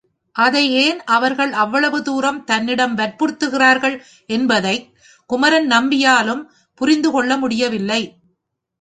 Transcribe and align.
அதை 0.35 0.71
ஏன் 0.75 1.03
அவர்கள் 1.07 1.51
அவ்வளவு 1.53 2.03
தூரம் 2.03 2.43
தன்னிடம் 2.43 2.97
வற்புறுத்துகிறார்கள் 2.97 3.97
என்பதைக் 4.29 4.87
குமரன் 5.29 5.67
நம்பியாலும் 5.67 6.43
புரிந்து 6.75 7.11
கொள்ள 7.11 7.37
முடியவில்லை. 7.37 8.01